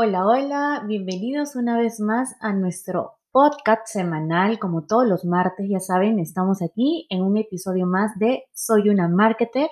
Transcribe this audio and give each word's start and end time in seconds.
Hola, 0.00 0.24
hola, 0.28 0.84
bienvenidos 0.86 1.56
una 1.56 1.76
vez 1.76 1.98
más 1.98 2.36
a 2.40 2.52
nuestro 2.52 3.18
podcast 3.32 3.88
semanal. 3.88 4.60
Como 4.60 4.86
todos 4.86 5.08
los 5.08 5.24
martes, 5.24 5.66
ya 5.68 5.80
saben, 5.80 6.20
estamos 6.20 6.62
aquí 6.62 7.08
en 7.10 7.22
un 7.22 7.36
episodio 7.36 7.84
más 7.84 8.16
de 8.16 8.44
Soy 8.54 8.90
una 8.90 9.08
marketer. 9.08 9.68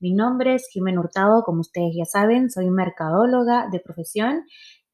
Mi 0.00 0.14
nombre 0.14 0.56
es 0.56 0.66
Jimena 0.72 0.98
Hurtado, 0.98 1.44
como 1.44 1.60
ustedes 1.60 1.94
ya 1.96 2.06
saben, 2.06 2.50
soy 2.50 2.68
mercadóloga 2.70 3.68
de 3.70 3.78
profesión 3.78 4.42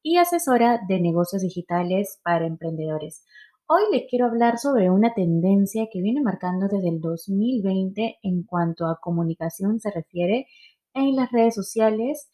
y 0.03 0.17
asesora 0.17 0.79
de 0.87 1.01
negocios 1.01 1.41
digitales 1.41 2.19
para 2.23 2.45
emprendedores. 2.45 3.25
Hoy 3.65 3.81
les 3.91 4.03
quiero 4.07 4.27
hablar 4.27 4.59
sobre 4.59 4.91
una 4.91 5.15
tendencia 5.15 5.87
que 5.91 6.03
viene 6.03 6.21
marcando 6.21 6.67
desde 6.67 6.89
el 6.89 7.01
2020 7.01 8.19
en 8.21 8.43
cuanto 8.43 8.85
a 8.85 8.99
comunicación 9.01 9.79
se 9.79 9.89
refiere 9.89 10.45
en 10.93 11.15
las 11.15 11.31
redes 11.31 11.55
sociales 11.55 12.29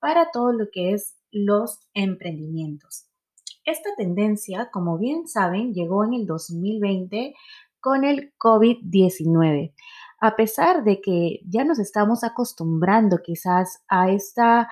para 0.00 0.32
todo 0.32 0.52
lo 0.52 0.66
que 0.72 0.94
es 0.94 1.21
los 1.32 1.80
emprendimientos. 1.94 3.06
Esta 3.64 3.90
tendencia, 3.96 4.70
como 4.72 4.98
bien 4.98 5.26
saben, 5.26 5.72
llegó 5.72 6.04
en 6.04 6.14
el 6.14 6.26
2020 6.26 7.34
con 7.80 8.04
el 8.04 8.32
COVID-19. 8.38 9.74
A 10.20 10.36
pesar 10.36 10.84
de 10.84 11.00
que 11.00 11.40
ya 11.48 11.64
nos 11.64 11.80
estamos 11.80 12.22
acostumbrando 12.22 13.18
quizás 13.18 13.82
a 13.88 14.10
esta 14.10 14.68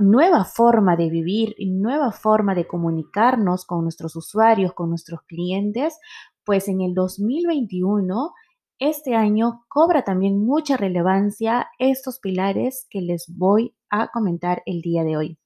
nueva 0.00 0.44
forma 0.44 0.96
de 0.96 1.10
vivir 1.10 1.54
nueva 1.58 2.12
forma 2.12 2.54
de 2.54 2.66
comunicarnos 2.66 3.64
con 3.66 3.82
nuestros 3.82 4.16
usuarios, 4.16 4.72
con 4.72 4.88
nuestros 4.88 5.22
clientes, 5.22 5.98
pues 6.44 6.68
en 6.68 6.80
el 6.80 6.94
2021, 6.94 8.32
este 8.78 9.14
año, 9.14 9.64
cobra 9.68 10.02
también 10.02 10.44
mucha 10.44 10.76
relevancia 10.76 11.68
estos 11.78 12.18
pilares 12.18 12.86
que 12.90 13.00
les 13.00 13.26
voy 13.28 13.74
a 13.90 14.08
comentar 14.08 14.62
el 14.66 14.80
día 14.80 15.04
de 15.04 15.16
hoy. 15.16 15.38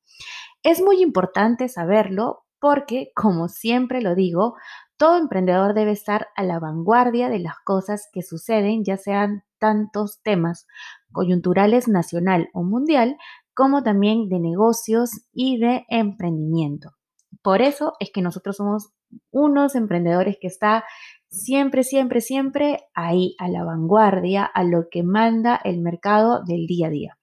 Es 0.63 0.81
muy 0.81 1.03
importante 1.03 1.69
saberlo 1.69 2.45
porque, 2.61 3.11
como 3.15 3.49
siempre 3.49 4.03
lo 4.03 4.15
digo, 4.15 4.55
todo 4.97 5.17
emprendedor 5.17 5.75
debe 5.75 5.93
estar 5.93 6.27
a 6.35 6.43
la 6.43 6.59
vanguardia 6.59 7.29
de 7.29 7.39
las 7.39 7.55
cosas 7.65 8.09
que 8.13 8.23
suceden, 8.23 8.83
ya 8.85 8.97
sean 8.97 9.45
tantos 9.59 10.21
temas 10.23 10.67
coyunturales 11.13 11.89
nacional 11.89 12.49
o 12.53 12.65
mundial, 12.65 13.17
como 13.55 13.83
también 13.83 14.29
de 14.29 14.41
negocios 14.41 15.11
y 15.33 15.59
de 15.59 15.85
emprendimiento. 15.89 16.91
Por 17.43 17.63
eso 17.63 17.93
es 18.01 18.11
que 18.13 18.23
nosotros 18.23 18.57
somos 18.57 18.91
unos 19.31 19.75
emprendedores 19.75 20.37
que 20.41 20.49
está 20.49 20.85
siempre, 21.29 21.83
siempre, 21.85 22.21
siempre 22.21 22.81
ahí 22.95 23.35
a 23.39 23.49
la 23.49 23.65
vanguardia, 23.65 24.45
a 24.45 24.65
lo 24.65 24.89
que 24.91 25.03
manda 25.03 25.61
el 25.63 25.81
mercado 25.81 26.43
del 26.45 26.67
día 26.67 26.89
a 26.89 26.91
día. 26.91 27.18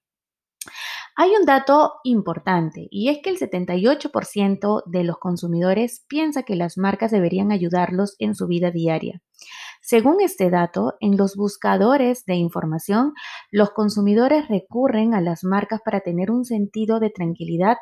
Hay 1.18 1.30
un 1.30 1.46
dato 1.46 1.94
importante 2.04 2.88
y 2.90 3.08
es 3.08 3.20
que 3.22 3.30
el 3.30 3.38
78% 3.38 4.82
de 4.84 5.02
los 5.02 5.16
consumidores 5.16 6.04
piensa 6.08 6.42
que 6.42 6.56
las 6.56 6.76
marcas 6.76 7.10
deberían 7.10 7.52
ayudarlos 7.52 8.16
en 8.18 8.34
su 8.34 8.46
vida 8.46 8.70
diaria. 8.70 9.22
Según 9.80 10.20
este 10.20 10.50
dato, 10.50 10.94
en 11.00 11.16
los 11.16 11.34
buscadores 11.34 12.26
de 12.26 12.34
información, 12.34 13.14
los 13.50 13.70
consumidores 13.70 14.48
recurren 14.48 15.14
a 15.14 15.22
las 15.22 15.42
marcas 15.42 15.80
para 15.82 16.00
tener 16.00 16.30
un 16.30 16.44
sentido 16.44 17.00
de 17.00 17.08
tranquilidad 17.08 17.78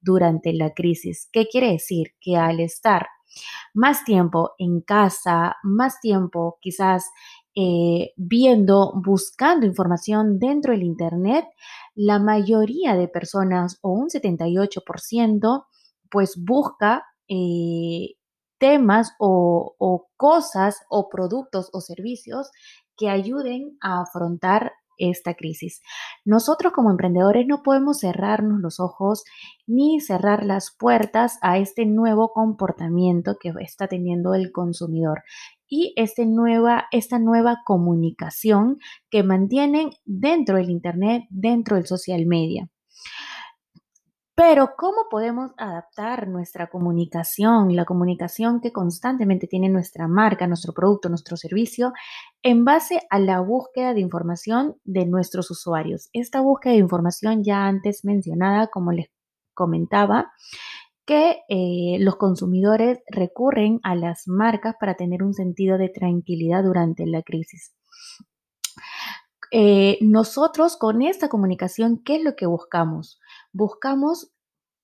durante 0.00 0.54
la 0.54 0.70
crisis. 0.72 1.28
¿Qué 1.30 1.46
quiere 1.46 1.72
decir? 1.72 2.14
Que 2.20 2.36
al 2.36 2.58
estar 2.58 3.08
más 3.74 4.04
tiempo 4.04 4.52
en 4.58 4.80
casa, 4.80 5.56
más 5.62 6.00
tiempo 6.00 6.58
quizás 6.60 7.10
eh, 7.60 8.12
viendo, 8.16 8.92
buscando 9.04 9.66
información 9.66 10.38
dentro 10.38 10.72
del 10.72 10.84
Internet, 10.84 11.44
la 11.96 12.20
mayoría 12.20 12.94
de 12.94 13.08
personas 13.08 13.78
o 13.82 13.90
un 13.90 14.10
78% 14.10 15.66
pues 16.08 16.34
busca 16.36 17.04
eh, 17.26 18.14
temas 18.58 19.10
o, 19.18 19.74
o 19.76 20.06
cosas 20.16 20.76
o 20.88 21.08
productos 21.08 21.68
o 21.72 21.80
servicios 21.80 22.48
que 22.96 23.10
ayuden 23.10 23.76
a 23.80 24.02
afrontar 24.02 24.72
esta 24.98 25.34
crisis. 25.34 25.82
Nosotros 26.24 26.72
como 26.72 26.90
emprendedores 26.90 27.46
no 27.46 27.62
podemos 27.62 28.00
cerrarnos 28.00 28.60
los 28.60 28.80
ojos 28.80 29.24
ni 29.66 30.00
cerrar 30.00 30.44
las 30.44 30.74
puertas 30.78 31.38
a 31.42 31.58
este 31.58 31.86
nuevo 31.86 32.32
comportamiento 32.32 33.36
que 33.40 33.52
está 33.60 33.88
teniendo 33.88 34.34
el 34.34 34.52
consumidor 34.52 35.22
y 35.68 35.92
este 35.96 36.26
nueva, 36.26 36.86
esta 36.92 37.18
nueva 37.18 37.58
comunicación 37.64 38.78
que 39.10 39.22
mantienen 39.22 39.90
dentro 40.04 40.56
del 40.56 40.70
Internet, 40.70 41.24
dentro 41.30 41.76
del 41.76 41.86
social 41.86 42.26
media. 42.26 42.68
Pero 44.38 44.76
¿cómo 44.76 45.08
podemos 45.10 45.50
adaptar 45.56 46.28
nuestra 46.28 46.68
comunicación, 46.68 47.74
la 47.74 47.84
comunicación 47.84 48.60
que 48.60 48.70
constantemente 48.70 49.48
tiene 49.48 49.68
nuestra 49.68 50.06
marca, 50.06 50.46
nuestro 50.46 50.72
producto, 50.72 51.08
nuestro 51.08 51.36
servicio, 51.36 51.92
en 52.44 52.64
base 52.64 53.00
a 53.10 53.18
la 53.18 53.40
búsqueda 53.40 53.94
de 53.94 54.00
información 54.00 54.76
de 54.84 55.06
nuestros 55.06 55.50
usuarios? 55.50 56.08
Esta 56.12 56.40
búsqueda 56.40 56.74
de 56.74 56.78
información 56.78 57.42
ya 57.42 57.66
antes 57.66 58.04
mencionada, 58.04 58.68
como 58.68 58.92
les 58.92 59.10
comentaba, 59.54 60.30
que 61.04 61.40
eh, 61.48 61.96
los 61.98 62.14
consumidores 62.14 63.00
recurren 63.08 63.80
a 63.82 63.96
las 63.96 64.28
marcas 64.28 64.76
para 64.78 64.94
tener 64.94 65.24
un 65.24 65.34
sentido 65.34 65.78
de 65.78 65.88
tranquilidad 65.88 66.62
durante 66.62 67.06
la 67.06 67.22
crisis. 67.22 67.74
Eh, 69.50 69.98
nosotros 70.00 70.76
con 70.76 71.02
esta 71.02 71.28
comunicación, 71.28 72.00
¿qué 72.04 72.16
es 72.16 72.22
lo 72.22 72.36
que 72.36 72.46
buscamos? 72.46 73.18
Buscamos 73.58 74.30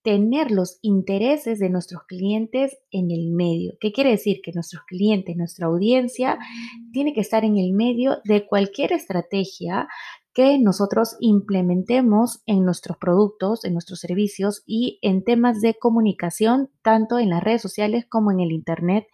tener 0.03 0.51
los 0.51 0.81
intereses 0.83 1.61
de 1.61 1.71
nuestros 1.71 2.03
clientes 2.09 2.77
en 2.91 3.13
el 3.13 3.31
medio. 3.31 3.75
¿Qué 3.79 3.93
quiere 3.93 4.11
decir? 4.11 4.41
Que 4.43 4.51
nuestros 4.53 4.83
clientes, 4.83 5.37
nuestra 5.37 5.69
audiencia, 5.69 6.41
tiene 6.93 7.15
que 7.15 7.21
estar 7.21 7.45
en 7.45 7.57
el 7.57 7.73
medio 7.73 8.19
de 8.25 8.49
cualquier 8.49 8.93
estrategia 8.93 9.87
que 10.33 10.59
nosotros 10.59 11.17
implementemos 11.21 12.43
en 12.47 12.65
nuestros 12.65 12.97
productos, 12.97 13.65
en 13.65 13.75
nuestros 13.75 14.01
servicios 14.01 14.65
y 14.67 14.99
en 15.03 15.23
temas 15.23 15.61
de 15.61 15.75
comunicación, 15.75 16.69
tanto 16.83 17.21
en 17.21 17.31
las 17.31 17.45
redes 17.45 17.63
sociales 17.63 18.07
como 18.11 18.33
en 18.33 18.41
el 18.41 18.51
Internet 18.51 19.07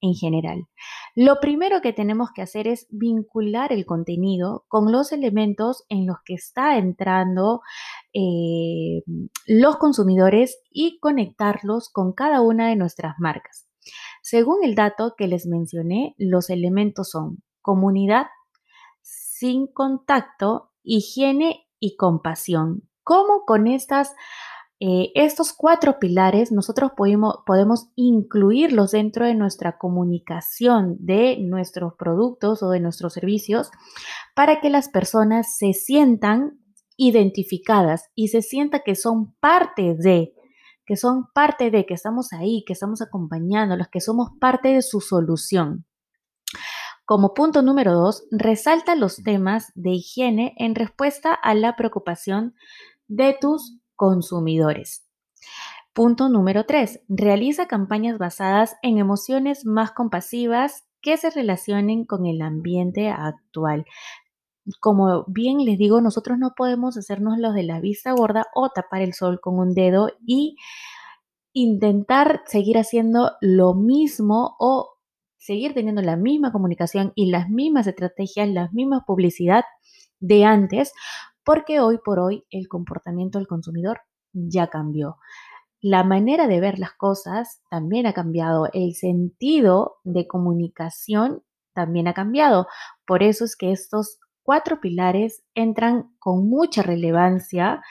en 0.00 0.14
general. 0.14 0.66
Lo 1.14 1.40
primero 1.40 1.80
que 1.80 1.92
tenemos 1.92 2.30
que 2.32 2.42
hacer 2.42 2.68
es 2.68 2.86
vincular 2.90 3.72
el 3.72 3.86
contenido 3.86 4.64
con 4.68 4.92
los 4.92 5.12
elementos 5.12 5.84
en 5.88 6.06
los 6.06 6.18
que 6.24 6.34
está 6.34 6.76
entrando 6.76 7.62
eh, 8.14 9.02
los 9.46 9.76
consumidores 9.76 10.58
y 10.70 10.98
conectarlos 10.98 11.90
con 11.90 12.12
cada 12.12 12.40
una 12.40 12.68
de 12.68 12.76
nuestras 12.76 13.14
marcas. 13.18 13.68
Según 14.22 14.64
el 14.64 14.74
dato 14.74 15.14
que 15.16 15.28
les 15.28 15.46
mencioné, 15.46 16.14
los 16.18 16.50
elementos 16.50 17.10
son 17.10 17.42
comunidad, 17.60 18.26
sin 19.02 19.66
contacto, 19.66 20.72
higiene 20.82 21.66
y 21.78 21.96
compasión. 21.96 22.88
¿Cómo 23.04 23.44
con 23.46 23.66
estas, 23.66 24.14
eh, 24.80 25.12
estos 25.14 25.52
cuatro 25.52 25.98
pilares 25.98 26.50
nosotros 26.50 26.92
podemos, 26.96 27.36
podemos 27.46 27.88
incluirlos 27.94 28.92
dentro 28.92 29.26
de 29.26 29.34
nuestra 29.34 29.78
comunicación 29.78 30.96
de 30.98 31.38
nuestros 31.40 31.94
productos 31.94 32.62
o 32.62 32.70
de 32.70 32.80
nuestros 32.80 33.12
servicios 33.12 33.70
para 34.34 34.60
que 34.60 34.70
las 34.70 34.88
personas 34.88 35.56
se 35.56 35.72
sientan 35.72 36.58
identificadas 36.98 38.10
y 38.14 38.28
se 38.28 38.42
sientan 38.42 38.82
que 38.84 38.94
son 38.94 39.32
parte 39.40 39.94
de, 39.96 40.34
que 40.84 40.96
son 40.96 41.28
parte 41.32 41.70
de, 41.70 41.86
que 41.86 41.94
estamos 41.94 42.34
ahí, 42.34 42.64
que 42.66 42.74
estamos 42.74 43.00
acompañándolos, 43.00 43.88
que 43.88 44.02
somos 44.02 44.30
parte 44.38 44.68
de 44.74 44.82
su 44.82 45.00
solución. 45.00 45.86
Como 47.06 47.32
punto 47.32 47.62
número 47.62 47.94
dos, 47.94 48.26
resalta 48.30 48.94
los 48.94 49.22
temas 49.22 49.72
de 49.74 49.92
higiene 49.92 50.54
en 50.58 50.74
respuesta 50.74 51.32
a 51.32 51.54
la 51.54 51.74
preocupación 51.76 52.54
de 53.06 53.34
tus 53.40 53.78
consumidores. 53.96 55.06
Punto 55.94 56.28
número 56.28 56.66
tres, 56.66 57.00
realiza 57.08 57.66
campañas 57.66 58.18
basadas 58.18 58.76
en 58.82 58.98
emociones 58.98 59.64
más 59.64 59.92
compasivas 59.92 60.84
que 61.00 61.16
se 61.16 61.30
relacionen 61.30 62.04
con 62.04 62.26
el 62.26 62.42
ambiente 62.42 63.08
actual. 63.08 63.86
Como 64.80 65.24
bien 65.26 65.64
les 65.64 65.78
digo, 65.78 66.00
nosotros 66.00 66.38
no 66.38 66.54
podemos 66.56 66.96
hacernos 66.96 67.38
los 67.38 67.54
de 67.54 67.62
la 67.62 67.80
vista 67.80 68.12
gorda 68.12 68.46
o 68.54 68.70
tapar 68.70 69.02
el 69.02 69.14
sol 69.14 69.40
con 69.40 69.58
un 69.58 69.74
dedo 69.74 70.10
y 70.26 70.56
intentar 71.52 72.42
seguir 72.46 72.78
haciendo 72.78 73.32
lo 73.40 73.74
mismo 73.74 74.56
o 74.58 74.98
seguir 75.36 75.74
teniendo 75.74 76.02
la 76.02 76.16
misma 76.16 76.52
comunicación 76.52 77.12
y 77.14 77.30
las 77.30 77.48
mismas 77.48 77.86
estrategias, 77.86 78.48
la 78.48 78.68
misma 78.72 79.04
publicidad 79.06 79.64
de 80.20 80.44
antes, 80.44 80.92
porque 81.44 81.80
hoy 81.80 81.98
por 82.04 82.18
hoy 82.18 82.44
el 82.50 82.68
comportamiento 82.68 83.38
del 83.38 83.48
consumidor 83.48 84.00
ya 84.32 84.68
cambió. 84.68 85.16
La 85.80 86.04
manera 86.04 86.48
de 86.48 86.60
ver 86.60 86.78
las 86.78 86.92
cosas 86.92 87.62
también 87.70 88.06
ha 88.06 88.12
cambiado, 88.12 88.68
el 88.72 88.94
sentido 88.94 89.98
de 90.04 90.26
comunicación 90.26 91.42
también 91.72 92.08
ha 92.08 92.14
cambiado. 92.14 92.66
Por 93.06 93.22
eso 93.22 93.44
es 93.44 93.56
que 93.56 93.70
estos 93.70 94.18
cuatro 94.48 94.80
pilares 94.80 95.44
entran 95.54 96.14
con 96.18 96.48
mucha 96.48 96.82
relevancia 96.82 97.82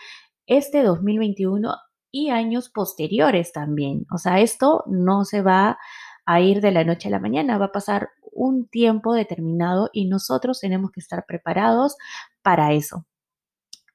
este 0.47 0.81
2021 0.81 1.75
y 2.09 2.31
años 2.31 2.71
posteriores 2.73 3.51
también. 3.51 4.07
O 4.11 4.17
sea, 4.17 4.39
esto 4.39 4.83
no 4.87 5.23
se 5.23 5.43
va 5.43 5.77
a 6.25 6.41
ir 6.41 6.61
de 6.61 6.71
la 6.71 6.83
noche 6.83 7.09
a 7.09 7.11
la 7.11 7.19
mañana, 7.19 7.59
va 7.59 7.65
a 7.65 7.71
pasar 7.71 8.09
un 8.31 8.67
tiempo 8.67 9.13
determinado 9.13 9.91
y 9.93 10.07
nosotros 10.07 10.59
tenemos 10.59 10.89
que 10.89 10.99
estar 10.99 11.25
preparados 11.27 11.95
para 12.41 12.73
eso. 12.73 13.05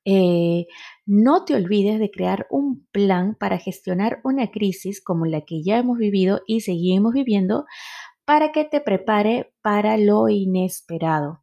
Eh, 0.04 0.68
no 1.04 1.44
te 1.44 1.56
olvides 1.56 1.98
de 1.98 2.12
crear 2.12 2.46
un 2.48 2.86
plan 2.92 3.34
para 3.34 3.58
gestionar 3.58 4.20
una 4.22 4.52
crisis 4.52 5.02
como 5.02 5.26
la 5.26 5.40
que 5.40 5.64
ya 5.64 5.78
hemos 5.78 5.98
vivido 5.98 6.42
y 6.46 6.60
seguimos 6.60 7.12
viviendo 7.12 7.64
para 8.24 8.52
que 8.52 8.64
te 8.64 8.80
prepare 8.80 9.52
para 9.62 9.96
lo 9.96 10.28
inesperado. 10.28 11.41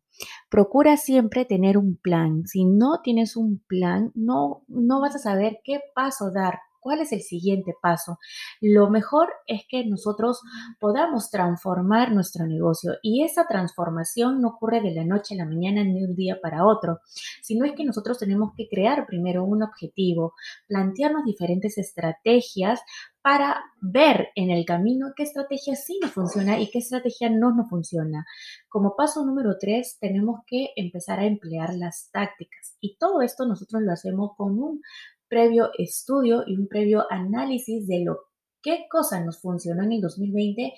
Procura 0.49 0.97
siempre 0.97 1.45
tener 1.45 1.77
un 1.77 1.95
plan. 1.95 2.45
Si 2.47 2.65
no 2.65 3.01
tienes 3.03 3.35
un 3.35 3.59
plan, 3.67 4.11
no, 4.15 4.63
no 4.67 5.01
vas 5.01 5.15
a 5.15 5.19
saber 5.19 5.59
qué 5.63 5.79
paso 5.93 6.31
dar 6.31 6.59
¿Cuál 6.79 7.01
es 7.01 7.11
el 7.11 7.21
siguiente 7.21 7.73
paso? 7.81 8.19
Lo 8.61 8.89
mejor 8.89 9.27
es 9.47 9.63
que 9.67 9.85
nosotros 9.85 10.41
podamos 10.79 11.29
transformar 11.29 12.13
nuestro 12.13 12.47
negocio 12.47 12.93
y 13.03 13.23
esa 13.23 13.45
transformación 13.47 14.41
no 14.41 14.49
ocurre 14.49 14.81
de 14.81 14.95
la 14.95 15.03
noche 15.03 15.35
a 15.35 15.39
la 15.39 15.45
mañana 15.45 15.83
ni 15.83 15.99
de 15.99 16.05
un 16.05 16.15
día 16.15 16.39
para 16.41 16.65
otro, 16.65 16.99
sino 17.41 17.65
es 17.65 17.73
que 17.73 17.83
nosotros 17.83 18.17
tenemos 18.17 18.53
que 18.55 18.69
crear 18.69 19.05
primero 19.05 19.43
un 19.43 19.61
objetivo, 19.61 20.33
plantearnos 20.67 21.25
diferentes 21.25 21.77
estrategias 21.77 22.79
para 23.21 23.61
ver 23.81 24.29
en 24.35 24.49
el 24.49 24.65
camino 24.65 25.13
qué 25.15 25.23
estrategia 25.23 25.75
sí 25.75 25.99
nos 26.01 26.11
funciona 26.11 26.59
y 26.59 26.69
qué 26.69 26.79
estrategia 26.79 27.29
no 27.29 27.53
nos 27.53 27.69
funciona. 27.69 28.25
Como 28.69 28.95
paso 28.95 29.25
número 29.25 29.57
tres, 29.59 29.97
tenemos 29.99 30.41
que 30.47 30.69
empezar 30.75 31.19
a 31.19 31.25
emplear 31.25 31.73
las 31.75 32.09
tácticas 32.11 32.77
y 32.79 32.97
todo 32.97 33.21
esto 33.21 33.45
nosotros 33.45 33.81
lo 33.81 33.91
hacemos 33.91 34.31
con 34.37 34.59
un 34.59 34.81
previo 35.27 35.69
estudio 35.77 36.43
y 36.47 36.57
un 36.57 36.67
previo 36.67 37.05
análisis 37.09 37.87
de 37.87 38.03
lo 38.03 38.29
qué 38.61 38.87
cosa 38.89 39.23
nos 39.23 39.39
funcionó 39.41 39.83
en 39.83 39.93
el 39.93 40.01
2020, 40.01 40.73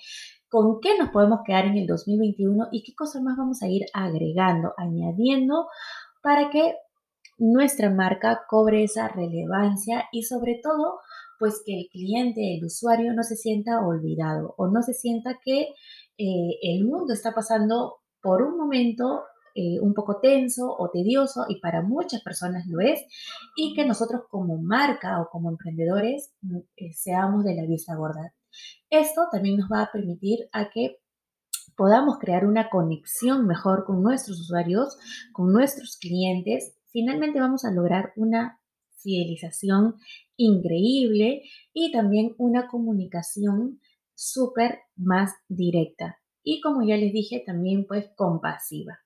con 0.48 0.80
qué 0.80 0.96
nos 0.98 1.10
podemos 1.10 1.40
quedar 1.44 1.66
en 1.66 1.78
el 1.78 1.86
2021 1.86 2.68
y 2.70 2.82
qué 2.82 2.94
cosas 2.94 3.22
más 3.22 3.36
vamos 3.36 3.62
a 3.62 3.68
ir 3.68 3.86
agregando, 3.92 4.72
añadiendo 4.76 5.66
para 6.22 6.50
que 6.50 6.76
nuestra 7.38 7.90
marca 7.90 8.42
cobre 8.48 8.84
esa 8.84 9.08
relevancia 9.08 10.04
y 10.12 10.22
sobre 10.24 10.60
todo 10.62 11.00
pues 11.42 11.60
que 11.66 11.76
el 11.76 11.88
cliente, 11.90 12.54
el 12.54 12.64
usuario 12.64 13.12
no 13.14 13.24
se 13.24 13.34
sienta 13.34 13.84
olvidado 13.84 14.54
o 14.58 14.68
no 14.68 14.80
se 14.80 14.94
sienta 14.94 15.40
que 15.44 15.62
eh, 16.16 16.58
el 16.62 16.84
mundo 16.84 17.12
está 17.12 17.34
pasando 17.34 17.96
por 18.20 18.42
un 18.42 18.56
momento 18.56 19.24
eh, 19.56 19.80
un 19.80 19.92
poco 19.92 20.20
tenso 20.20 20.72
o 20.72 20.88
tedioso 20.90 21.46
y 21.48 21.58
para 21.58 21.82
muchas 21.82 22.22
personas 22.22 22.68
lo 22.68 22.78
es 22.78 23.00
y 23.56 23.74
que 23.74 23.84
nosotros 23.84 24.22
como 24.30 24.56
marca 24.56 25.20
o 25.20 25.30
como 25.30 25.50
emprendedores 25.50 26.32
mm, 26.42 26.58
eh, 26.76 26.92
seamos 26.92 27.42
de 27.42 27.56
la 27.56 27.66
vista 27.66 27.96
gorda. 27.96 28.32
Esto 28.88 29.22
también 29.32 29.56
nos 29.56 29.68
va 29.68 29.82
a 29.82 29.90
permitir 29.90 30.48
a 30.52 30.70
que 30.70 31.00
podamos 31.76 32.20
crear 32.20 32.46
una 32.46 32.70
conexión 32.70 33.48
mejor 33.48 33.84
con 33.84 34.00
nuestros 34.00 34.38
usuarios, 34.38 34.96
con 35.32 35.52
nuestros 35.52 35.96
clientes. 35.96 36.76
Finalmente 36.92 37.40
vamos 37.40 37.64
a 37.64 37.72
lograr 37.72 38.12
una 38.14 38.61
fidelización 39.02 39.96
increíble 40.36 41.42
y 41.72 41.92
también 41.92 42.34
una 42.38 42.68
comunicación 42.68 43.80
súper 44.14 44.80
más 44.96 45.32
directa. 45.48 46.18
Y 46.42 46.60
como 46.60 46.82
ya 46.86 46.96
les 46.96 47.12
dije, 47.12 47.42
también 47.44 47.86
pues 47.86 48.10
compasiva. 48.16 48.98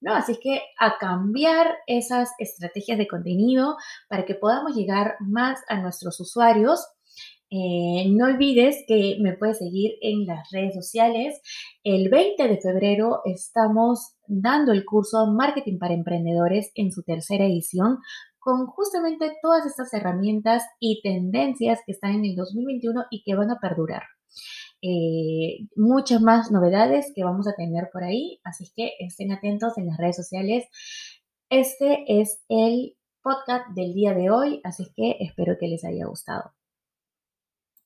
¿no? 0.00 0.14
Así 0.14 0.38
que 0.40 0.62
a 0.78 0.98
cambiar 0.98 1.74
esas 1.86 2.30
estrategias 2.38 2.98
de 2.98 3.08
contenido 3.08 3.76
para 4.08 4.24
que 4.24 4.34
podamos 4.34 4.76
llegar 4.76 5.16
más 5.20 5.60
a 5.68 5.80
nuestros 5.80 6.20
usuarios. 6.20 6.86
Eh, 7.50 8.08
no 8.10 8.26
olvides 8.26 8.84
que 8.88 9.18
me 9.20 9.34
puedes 9.34 9.58
seguir 9.58 9.92
en 10.00 10.26
las 10.26 10.50
redes 10.50 10.74
sociales. 10.74 11.40
El 11.84 12.08
20 12.08 12.48
de 12.48 12.60
febrero 12.60 13.20
estamos 13.24 14.14
dando 14.26 14.72
el 14.72 14.84
curso 14.84 15.26
Marketing 15.26 15.78
para 15.78 15.94
Emprendedores 15.94 16.70
en 16.74 16.90
su 16.90 17.02
tercera 17.02 17.44
edición 17.44 17.98
con 18.44 18.66
justamente 18.66 19.32
todas 19.42 19.64
estas 19.64 19.92
herramientas 19.94 20.62
y 20.78 21.00
tendencias 21.02 21.80
que 21.86 21.92
están 21.92 22.12
en 22.12 22.26
el 22.26 22.36
2021 22.36 23.06
y 23.10 23.22
que 23.22 23.34
van 23.34 23.50
a 23.50 23.58
perdurar. 23.58 24.02
Eh, 24.82 25.66
muchas 25.76 26.20
más 26.20 26.50
novedades 26.50 27.10
que 27.14 27.24
vamos 27.24 27.48
a 27.48 27.54
tener 27.54 27.88
por 27.90 28.04
ahí, 28.04 28.40
así 28.44 28.70
que 28.76 28.92
estén 28.98 29.32
atentos 29.32 29.78
en 29.78 29.86
las 29.86 29.96
redes 29.96 30.16
sociales. 30.16 30.66
Este 31.48 32.04
es 32.06 32.44
el 32.50 32.96
podcast 33.22 33.66
del 33.74 33.94
día 33.94 34.12
de 34.12 34.30
hoy, 34.30 34.60
así 34.62 34.92
que 34.94 35.16
espero 35.20 35.56
que 35.58 35.68
les 35.68 35.84
haya 35.84 36.04
gustado. 36.06 36.52